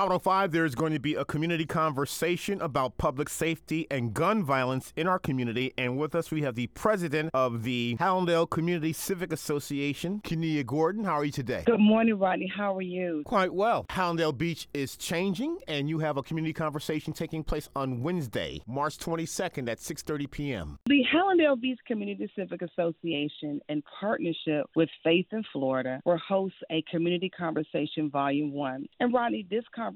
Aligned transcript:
Hot 0.00 0.22
05, 0.22 0.50
there's 0.50 0.74
going 0.74 0.94
to 0.94 0.98
be 0.98 1.14
a 1.14 1.26
community 1.26 1.66
conversation 1.66 2.62
about 2.62 2.96
public 2.96 3.28
safety 3.28 3.86
and 3.90 4.14
gun 4.14 4.42
violence 4.42 4.94
in 4.96 5.06
our 5.06 5.18
community. 5.18 5.74
And 5.76 5.98
with 5.98 6.14
us, 6.14 6.30
we 6.30 6.40
have 6.40 6.54
the 6.54 6.68
president 6.68 7.28
of 7.34 7.64
the 7.64 7.98
Hallandale 8.00 8.48
Community 8.48 8.94
Civic 8.94 9.30
Association, 9.30 10.22
Quenea 10.24 10.64
Gordon. 10.64 11.04
How 11.04 11.18
are 11.18 11.24
you 11.26 11.30
today? 11.30 11.64
Good 11.66 11.80
morning, 11.80 12.18
Rodney. 12.18 12.46
How 12.56 12.74
are 12.74 12.80
you? 12.80 13.24
Quite 13.26 13.52
well. 13.52 13.84
Hallandale 13.90 14.38
Beach 14.38 14.68
is 14.72 14.96
changing, 14.96 15.58
and 15.68 15.86
you 15.86 15.98
have 15.98 16.16
a 16.16 16.22
community 16.22 16.54
conversation 16.54 17.12
taking 17.12 17.44
place 17.44 17.68
on 17.76 18.02
Wednesday, 18.02 18.62
March 18.66 18.96
22nd 18.96 19.68
at 19.68 19.80
6.30 19.80 20.30
p.m. 20.30 20.78
The 20.86 21.04
Hallandale 21.14 21.60
Beach 21.60 21.78
Community 21.86 22.32
Civic 22.34 22.62
Association, 22.62 23.60
in 23.68 23.82
partnership 24.00 24.64
with 24.74 24.88
Faith 25.04 25.26
in 25.32 25.44
Florida, 25.52 26.00
will 26.06 26.16
host 26.26 26.54
a 26.70 26.82
community 26.90 27.28
conversation 27.28 28.08
volume 28.10 28.54
one. 28.54 28.86
And 28.98 29.12
Rodney, 29.12 29.46
this 29.50 29.64
conversation 29.74 29.89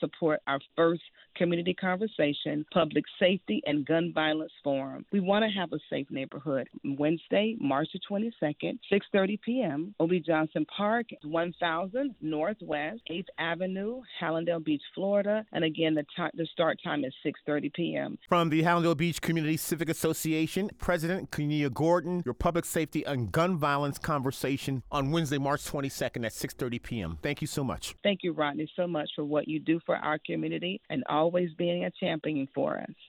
Support 0.00 0.40
our 0.46 0.60
first 0.76 1.02
community 1.36 1.74
conversation, 1.74 2.64
public 2.72 3.04
safety 3.18 3.62
and 3.66 3.86
gun 3.86 4.12
violence 4.14 4.52
forum. 4.62 5.04
We 5.12 5.20
want 5.20 5.44
to 5.44 5.50
have 5.58 5.72
a 5.72 5.78
safe 5.90 6.06
neighborhood. 6.10 6.68
Wednesday, 6.84 7.56
March 7.60 7.88
the 7.92 8.00
22nd, 8.10 8.78
6:30 8.92 9.40
p.m. 9.40 9.94
O.B. 10.00 10.20
Johnson 10.20 10.66
Park, 10.76 11.06
1000 11.22 12.14
Northwest 12.20 13.00
8th 13.10 13.26
Avenue, 13.38 14.02
Hallandale 14.20 14.64
Beach, 14.64 14.82
Florida. 14.94 15.44
And 15.52 15.64
again, 15.64 15.94
the, 15.94 16.02
t- 16.02 16.30
the 16.34 16.46
start 16.52 16.78
time 16.82 17.04
is 17.04 17.14
6:30 17.24 17.72
p.m. 17.74 18.18
From 18.28 18.48
the 18.48 18.62
Hallandale 18.62 18.96
Beach 18.96 19.20
Community 19.42 19.56
Civic 19.56 19.88
Association, 19.88 20.70
President 20.78 21.32
Quenea 21.32 21.68
Gordon, 21.74 22.22
your 22.24 22.32
public 22.32 22.64
safety 22.64 23.02
and 23.04 23.32
gun 23.32 23.58
violence 23.58 23.98
conversation 23.98 24.84
on 24.92 25.10
Wednesday, 25.10 25.36
March 25.36 25.64
22nd 25.64 26.24
at 26.24 26.30
6:30 26.30 26.80
p.m. 26.80 27.18
Thank 27.22 27.40
you 27.40 27.48
so 27.48 27.64
much. 27.64 27.96
Thank 28.04 28.20
you, 28.22 28.34
Rodney, 28.34 28.70
so 28.76 28.86
much 28.86 29.10
for 29.16 29.24
what 29.24 29.48
you 29.48 29.58
do 29.58 29.80
for 29.84 29.96
our 29.96 30.20
community 30.24 30.80
and 30.90 31.02
always 31.08 31.52
being 31.54 31.86
a 31.86 31.90
champion 31.90 32.46
for 32.54 32.78
us. 32.78 32.94